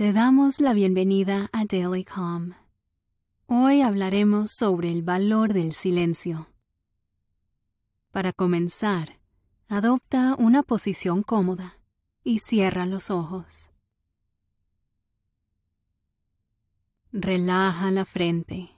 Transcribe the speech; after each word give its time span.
Te 0.00 0.14
damos 0.14 0.60
la 0.60 0.72
bienvenida 0.72 1.50
a 1.52 1.66
Daily 1.66 2.04
Calm. 2.04 2.54
Hoy 3.44 3.82
hablaremos 3.82 4.50
sobre 4.50 4.90
el 4.90 5.02
valor 5.02 5.52
del 5.52 5.74
silencio. 5.74 6.48
Para 8.10 8.32
comenzar, 8.32 9.20
adopta 9.68 10.36
una 10.38 10.62
posición 10.62 11.22
cómoda 11.22 11.76
y 12.24 12.38
cierra 12.38 12.86
los 12.86 13.10
ojos. 13.10 13.72
Relaja 17.12 17.90
la 17.90 18.06
frente. 18.06 18.70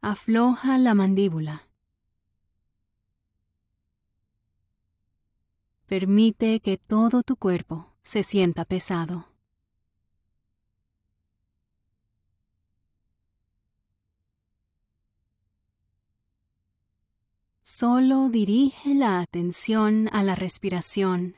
Afloja 0.00 0.78
la 0.78 0.94
mandíbula. 0.94 1.62
Permite 5.86 6.60
que 6.60 6.78
todo 6.78 7.24
tu 7.24 7.34
cuerpo 7.34 7.92
se 8.04 8.22
sienta 8.22 8.64
pesado. 8.64 9.33
Solo 17.66 18.28
dirige 18.28 18.94
la 18.94 19.20
atención 19.20 20.10
a 20.12 20.22
la 20.22 20.34
respiración. 20.34 21.34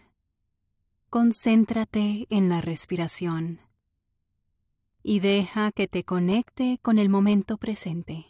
Concéntrate 1.09 2.27
en 2.31 2.49
la 2.49 2.61
respiración 2.61 3.61
y 5.05 5.21
deja 5.21 5.71
que 5.71 5.87
te 5.87 6.03
conecte 6.03 6.81
con 6.83 6.99
el 6.99 7.09
momento 7.11 7.59
presente. 7.59 8.27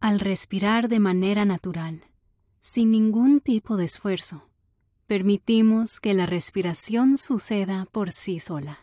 Al 0.00 0.18
respirar 0.18 0.88
de 0.88 0.98
manera 0.98 1.44
natural, 1.44 2.02
sin 2.60 2.90
ningún 2.90 3.40
tipo 3.40 3.76
de 3.76 3.84
esfuerzo, 3.84 4.49
permitimos 5.10 5.98
que 5.98 6.14
la 6.14 6.24
respiración 6.24 7.18
suceda 7.18 7.84
por 7.90 8.12
sí 8.12 8.38
sola. 8.38 8.78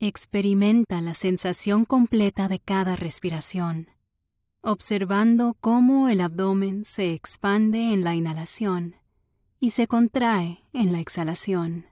Experimenta 0.00 1.00
la 1.00 1.14
sensación 1.14 1.86
completa 1.86 2.46
de 2.48 2.58
cada 2.58 2.94
respiración, 2.94 3.88
observando 4.60 5.56
cómo 5.58 6.10
el 6.10 6.20
abdomen 6.20 6.84
se 6.84 7.14
expande 7.14 7.94
en 7.94 8.04
la 8.04 8.14
inhalación 8.14 8.96
y 9.60 9.70
se 9.70 9.86
contrae 9.86 10.62
en 10.74 10.92
la 10.92 11.00
exhalación. 11.00 11.86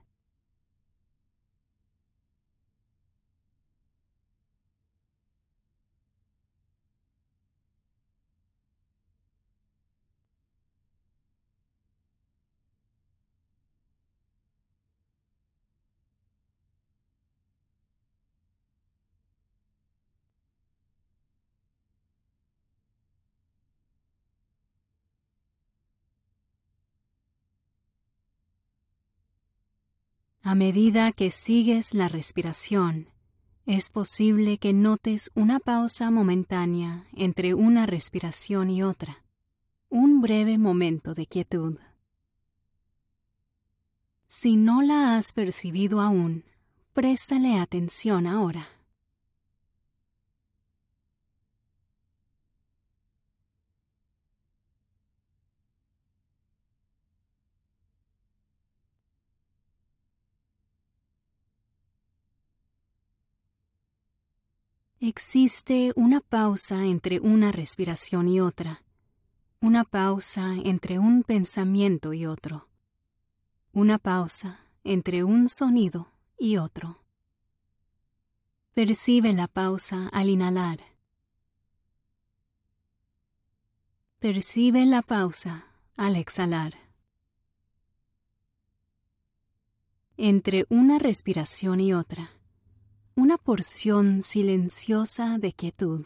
A 30.47 30.55
medida 30.55 31.11
que 31.11 31.29
sigues 31.29 31.93
la 31.93 32.07
respiración, 32.07 33.09
es 33.65 33.89
posible 33.89 34.59
que 34.59 34.71
notes 34.71 35.29
una 35.35 35.59
pausa 35.59 36.09
momentánea 36.09 37.05
entre 37.11 37.53
una 37.53 37.85
respiración 37.85 38.69
y 38.69 38.81
otra, 38.81 39.25
un 39.89 40.21
breve 40.21 40.57
momento 40.57 41.13
de 41.15 41.25
quietud. 41.25 41.79
Si 44.27 44.55
no 44.55 44.81
la 44.81 45.17
has 45.17 45.33
percibido 45.33 45.99
aún, 45.99 46.45
préstale 46.93 47.59
atención 47.59 48.25
ahora. 48.25 48.69
Existe 64.99 65.93
una 65.95 66.21
pausa 66.21 66.85
entre 66.85 67.19
una 67.19 67.51
respiración 67.51 68.27
y 68.27 68.39
otra, 68.39 68.83
una 69.61 69.83
pausa 69.83 70.55
entre 70.65 70.97
un 70.97 71.21
pensamiento 71.21 72.13
y 72.13 72.25
otro, 72.25 72.67
una 73.73 73.99
pausa 73.99 74.59
entre 74.83 75.23
un 75.23 75.49
sonido 75.49 76.11
y 76.39 76.57
otro. 76.57 77.03
Percibe 78.73 79.33
la 79.33 79.47
pausa 79.47 80.09
al 80.11 80.29
inhalar. 80.29 80.79
Percibe 84.17 84.83
la 84.87 85.03
pausa 85.03 85.67
al 85.95 86.15
exhalar. 86.15 86.73
Entre 90.17 90.65
una 90.69 90.97
respiración 90.97 91.81
y 91.81 91.93
otra 91.93 92.31
una 93.17 93.39
porción 93.39 94.21
silenciosa 94.21 95.39
de 95.39 95.51
quietud. 95.51 96.05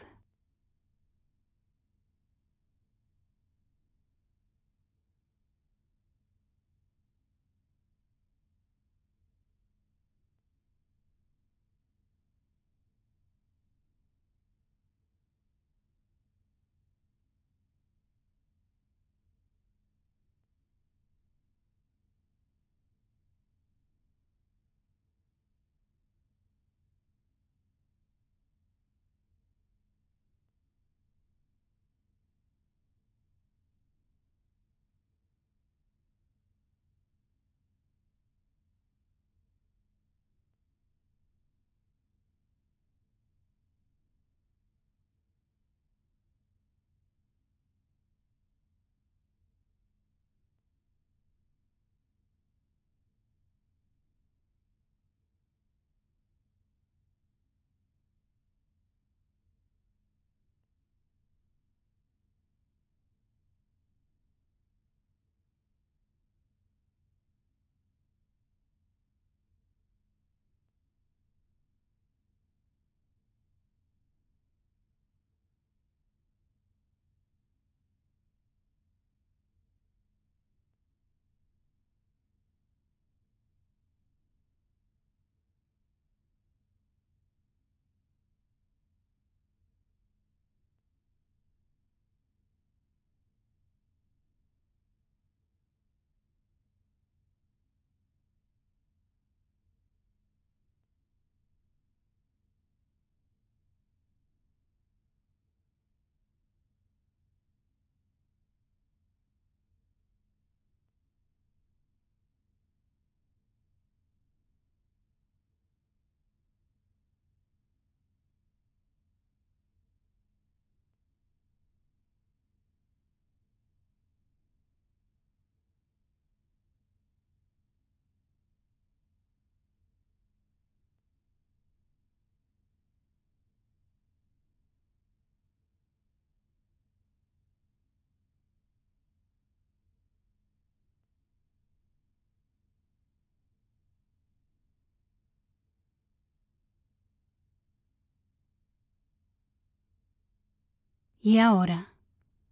Y 151.24 151.38
ahora, 151.38 151.94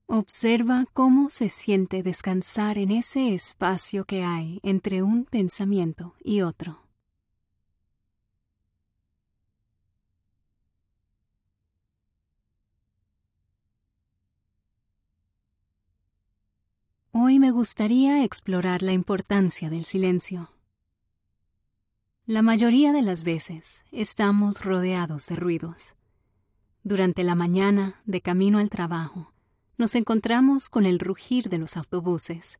observa 0.06 0.86
cómo 0.92 1.28
se 1.28 1.48
siente 1.48 2.04
descansar 2.04 2.78
en 2.78 2.92
ese 2.92 3.34
espacio 3.34 4.04
que 4.04 4.22
hay 4.22 4.60
entre 4.62 5.02
un 5.02 5.24
pensamiento 5.24 6.14
y 6.22 6.42
otro. 6.42 6.78
Hoy 17.10 17.40
me 17.40 17.50
gustaría 17.50 18.22
explorar 18.22 18.84
la 18.84 18.92
importancia 18.92 19.68
del 19.68 19.84
silencio. 19.84 20.52
La 22.24 22.40
mayoría 22.40 22.92
de 22.92 23.02
las 23.02 23.24
veces 23.24 23.84
estamos 23.90 24.64
rodeados 24.64 25.26
de 25.26 25.34
ruidos. 25.34 25.96
Durante 26.82 27.24
la 27.24 27.34
mañana, 27.34 28.00
de 28.06 28.22
camino 28.22 28.58
al 28.58 28.70
trabajo, 28.70 29.32
nos 29.76 29.94
encontramos 29.94 30.70
con 30.70 30.86
el 30.86 30.98
rugir 30.98 31.50
de 31.50 31.58
los 31.58 31.76
autobuses, 31.76 32.58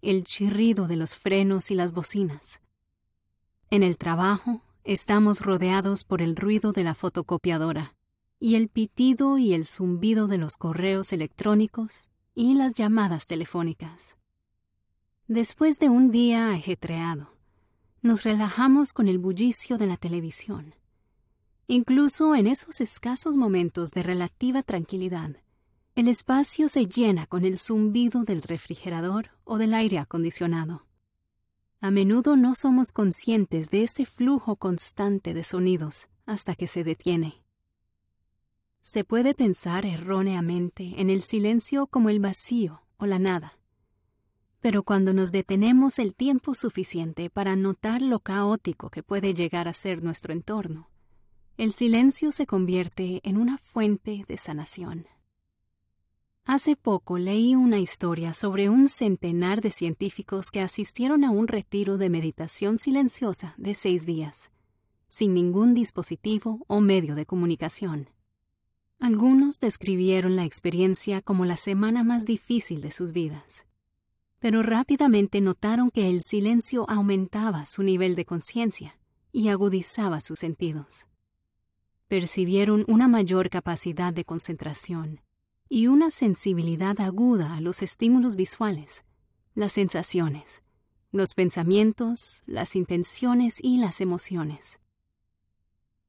el 0.00 0.24
chirrido 0.24 0.86
de 0.86 0.96
los 0.96 1.16
frenos 1.16 1.70
y 1.70 1.74
las 1.74 1.92
bocinas. 1.92 2.60
En 3.70 3.82
el 3.82 3.98
trabajo, 3.98 4.62
estamos 4.84 5.42
rodeados 5.42 6.04
por 6.04 6.22
el 6.22 6.34
ruido 6.34 6.72
de 6.72 6.82
la 6.82 6.94
fotocopiadora 6.94 7.94
y 8.40 8.54
el 8.54 8.68
pitido 8.68 9.36
y 9.36 9.52
el 9.52 9.66
zumbido 9.66 10.28
de 10.28 10.38
los 10.38 10.56
correos 10.56 11.12
electrónicos 11.12 12.08
y 12.34 12.54
las 12.54 12.72
llamadas 12.72 13.26
telefónicas. 13.26 14.16
Después 15.26 15.78
de 15.78 15.90
un 15.90 16.10
día 16.10 16.52
ajetreado, 16.52 17.34
nos 18.00 18.22
relajamos 18.24 18.94
con 18.94 19.08
el 19.08 19.18
bullicio 19.18 19.76
de 19.76 19.88
la 19.88 19.98
televisión. 19.98 20.74
Incluso 21.70 22.34
en 22.34 22.46
esos 22.46 22.80
escasos 22.80 23.36
momentos 23.36 23.90
de 23.90 24.02
relativa 24.02 24.62
tranquilidad, 24.62 25.36
el 25.96 26.08
espacio 26.08 26.66
se 26.66 26.86
llena 26.86 27.26
con 27.26 27.44
el 27.44 27.58
zumbido 27.58 28.24
del 28.24 28.40
refrigerador 28.40 29.32
o 29.44 29.58
del 29.58 29.74
aire 29.74 29.98
acondicionado. 29.98 30.86
A 31.82 31.90
menudo 31.90 32.38
no 32.38 32.54
somos 32.54 32.90
conscientes 32.90 33.68
de 33.68 33.82
este 33.82 34.06
flujo 34.06 34.56
constante 34.56 35.34
de 35.34 35.44
sonidos 35.44 36.08
hasta 36.24 36.54
que 36.54 36.66
se 36.66 36.84
detiene. 36.84 37.42
Se 38.80 39.04
puede 39.04 39.34
pensar 39.34 39.84
erróneamente 39.84 40.94
en 40.96 41.10
el 41.10 41.20
silencio 41.20 41.86
como 41.86 42.08
el 42.08 42.18
vacío 42.18 42.80
o 42.96 43.04
la 43.04 43.18
nada. 43.18 43.58
Pero 44.60 44.84
cuando 44.84 45.12
nos 45.12 45.32
detenemos 45.32 45.98
el 45.98 46.14
tiempo 46.14 46.54
suficiente 46.54 47.28
para 47.28 47.56
notar 47.56 48.00
lo 48.00 48.20
caótico 48.20 48.88
que 48.88 49.02
puede 49.02 49.34
llegar 49.34 49.68
a 49.68 49.74
ser 49.74 50.02
nuestro 50.02 50.32
entorno, 50.32 50.88
el 51.58 51.72
silencio 51.72 52.30
se 52.30 52.46
convierte 52.46 53.20
en 53.24 53.36
una 53.36 53.58
fuente 53.58 54.24
de 54.28 54.36
sanación. 54.36 55.08
Hace 56.44 56.76
poco 56.76 57.18
leí 57.18 57.56
una 57.56 57.80
historia 57.80 58.32
sobre 58.32 58.68
un 58.68 58.86
centenar 58.86 59.60
de 59.60 59.72
científicos 59.72 60.52
que 60.52 60.60
asistieron 60.60 61.24
a 61.24 61.32
un 61.32 61.48
retiro 61.48 61.98
de 61.98 62.10
meditación 62.10 62.78
silenciosa 62.78 63.54
de 63.58 63.74
seis 63.74 64.06
días, 64.06 64.52
sin 65.08 65.34
ningún 65.34 65.74
dispositivo 65.74 66.64
o 66.68 66.80
medio 66.80 67.16
de 67.16 67.26
comunicación. 67.26 68.08
Algunos 69.00 69.58
describieron 69.58 70.36
la 70.36 70.44
experiencia 70.44 71.22
como 71.22 71.44
la 71.44 71.56
semana 71.56 72.04
más 72.04 72.24
difícil 72.24 72.80
de 72.82 72.92
sus 72.92 73.10
vidas, 73.10 73.64
pero 74.38 74.62
rápidamente 74.62 75.40
notaron 75.40 75.90
que 75.90 76.08
el 76.08 76.22
silencio 76.22 76.88
aumentaba 76.88 77.66
su 77.66 77.82
nivel 77.82 78.14
de 78.14 78.26
conciencia 78.26 78.96
y 79.32 79.48
agudizaba 79.48 80.20
sus 80.20 80.38
sentidos. 80.38 81.08
Percibieron 82.08 82.86
una 82.88 83.06
mayor 83.06 83.50
capacidad 83.50 84.14
de 84.14 84.24
concentración 84.24 85.20
y 85.68 85.88
una 85.88 86.08
sensibilidad 86.08 86.98
aguda 87.02 87.54
a 87.54 87.60
los 87.60 87.82
estímulos 87.82 88.34
visuales, 88.34 89.04
las 89.54 89.72
sensaciones, 89.72 90.62
los 91.12 91.34
pensamientos, 91.34 92.42
las 92.46 92.76
intenciones 92.76 93.58
y 93.62 93.76
las 93.76 94.00
emociones. 94.00 94.78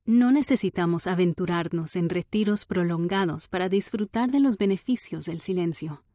No 0.05 0.31
necesitamos 0.31 1.05
aventurarnos 1.05 1.97
en 1.97 2.07
retiros 2.07 2.63
prolongados 2.63 3.49
para 3.49 3.67
disfrutar 3.67 4.31
de 4.31 4.39
los 4.39 4.57
beneficios 4.57 5.25
del 5.25 5.41
silencio. 5.41 6.05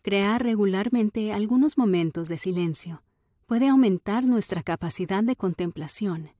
Crear 0.00 0.42
regularmente 0.42 1.34
algunos 1.34 1.76
momentos 1.76 2.28
de 2.28 2.38
silencio 2.38 3.02
puede 3.44 3.68
aumentar 3.68 4.24
nuestra 4.24 4.62
capacidad 4.62 5.22
de 5.22 5.36
contemplación 5.36 6.30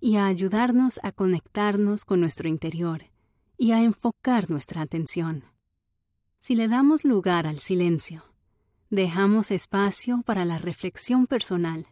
y 0.00 0.16
a 0.16 0.26
ayudarnos 0.26 1.00
a 1.02 1.12
conectarnos 1.12 2.04
con 2.04 2.20
nuestro 2.20 2.48
interior 2.48 3.04
y 3.56 3.72
a 3.72 3.82
enfocar 3.82 4.50
nuestra 4.50 4.82
atención. 4.82 5.44
Si 6.38 6.54
le 6.54 6.68
damos 6.68 7.04
lugar 7.04 7.46
al 7.46 7.58
silencio, 7.58 8.24
dejamos 8.90 9.50
espacio 9.50 10.22
para 10.24 10.44
la 10.44 10.58
reflexión 10.58 11.26
personal 11.26 11.86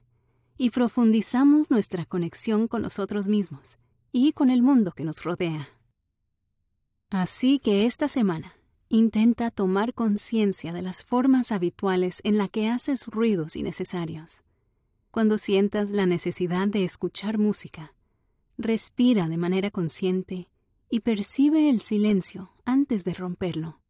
y 0.56 0.70
profundizamos 0.70 1.70
nuestra 1.70 2.06
conexión 2.06 2.68
con 2.68 2.82
nosotros 2.82 3.28
mismos 3.28 3.76
y 4.12 4.32
con 4.32 4.50
el 4.50 4.62
mundo 4.62 4.92
que 4.92 5.04
nos 5.04 5.22
rodea. 5.22 5.68
Así 7.10 7.58
que 7.58 7.86
esta 7.86 8.08
semana 8.08 8.54
intenta 8.88 9.50
tomar 9.50 9.94
conciencia 9.94 10.72
de 10.72 10.82
las 10.82 11.02
formas 11.02 11.50
habituales 11.52 12.20
en 12.24 12.38
las 12.38 12.50
que 12.50 12.68
haces 12.68 13.06
ruidos 13.06 13.56
innecesarios. 13.56 14.42
Cuando 15.10 15.38
sientas 15.38 15.90
la 15.90 16.06
necesidad 16.06 16.68
de 16.68 16.84
escuchar 16.84 17.38
música, 17.38 17.94
respira 18.58 19.28
de 19.28 19.36
manera 19.36 19.70
consciente 19.70 20.48
y 20.90 21.00
percibe 21.00 21.70
el 21.70 21.80
silencio 21.80 22.52
antes 22.64 23.04
de 23.04 23.14
romperlo. 23.14 23.80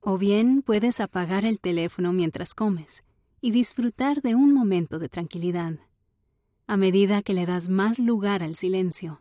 O 0.00 0.18
bien 0.18 0.62
puedes 0.62 1.00
apagar 1.00 1.44
el 1.44 1.60
teléfono 1.60 2.12
mientras 2.12 2.54
comes 2.54 3.02
y 3.40 3.50
disfrutar 3.50 4.22
de 4.22 4.34
un 4.34 4.52
momento 4.52 4.98
de 4.98 5.08
tranquilidad. 5.08 5.78
A 6.66 6.76
medida 6.76 7.22
que 7.22 7.34
le 7.34 7.46
das 7.46 7.68
más 7.68 7.98
lugar 7.98 8.42
al 8.42 8.56
silencio, 8.56 9.20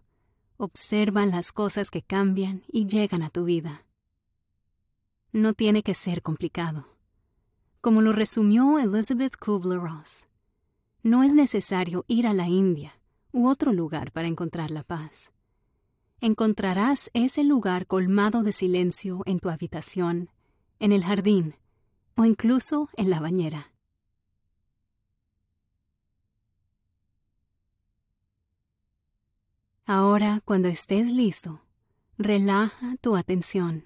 Observa 0.58 1.26
las 1.26 1.52
cosas 1.52 1.92
que 1.92 2.02
cambian 2.02 2.64
y 2.70 2.88
llegan 2.88 3.24
a 3.24 3.30
tu 3.30 3.44
vida. 3.44 3.86
No 5.34 5.54
tiene 5.54 5.84
que 5.84 5.94
ser 5.94 6.22
complicado. 6.22 6.88
Como 7.82 8.02
lo 8.02 8.14
resumió 8.14 8.80
Elizabeth 8.80 9.36
Kubler-Ross, 9.38 10.24
no 11.04 11.24
es 11.24 11.34
necesario 11.34 12.06
ir 12.08 12.26
a 12.26 12.34
la 12.34 12.48
India 12.48 12.94
u 13.36 13.50
otro 13.50 13.74
lugar 13.74 14.14
para 14.14 14.30
encontrar 14.30 14.72
la 14.72 14.84
paz. 14.84 15.34
Encontrarás 16.22 17.12
ese 17.14 17.44
lugar 17.44 17.86
colmado 17.86 18.44
de 18.44 18.54
silencio 18.54 19.24
en 19.26 19.40
tu 19.40 19.50
habitación, 19.50 20.30
en 20.80 20.94
el 20.94 21.04
jardín 21.04 21.56
o 22.16 22.24
incluso 22.24 22.90
en 22.96 23.10
la 23.10 23.20
bañera. 23.20 23.74
Ahora, 29.86 30.42
cuando 30.46 30.70
estés 30.70 31.12
listo, 31.12 31.62
relaja 32.18 32.96
tu 33.02 33.18
atención. 33.18 33.84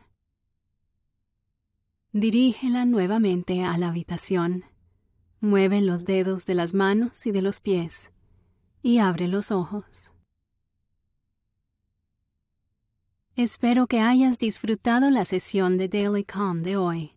Dirígela 2.12 2.86
nuevamente 2.86 3.64
a 3.64 3.80
la 3.80 3.88
habitación. 3.88 4.66
Mueve 5.42 5.82
los 5.82 6.06
dedos 6.06 6.46
de 6.46 6.54
las 6.54 6.76
manos 6.76 7.26
y 7.26 7.32
de 7.32 7.42
los 7.42 7.60
pies 7.60 8.12
y 8.82 9.00
abre 9.00 9.28
los 9.28 9.52
ojos. 9.52 10.12
Espero 13.36 13.88
que 13.88 14.00
hayas 14.00 14.38
disfrutado 14.38 15.10
la 15.10 15.24
sesión 15.24 15.78
de 15.78 15.88
Daily 15.88 16.24
Calm 16.24 16.62
de 16.62 16.76
hoy. 16.76 17.16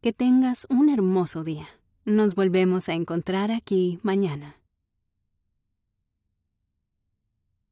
Que 0.00 0.12
tengas 0.12 0.66
un 0.70 0.88
hermoso 0.88 1.44
día. 1.44 1.66
Nos 2.04 2.34
volvemos 2.34 2.88
a 2.88 2.94
encontrar 2.94 3.50
aquí 3.50 3.98
mañana. 4.02 4.57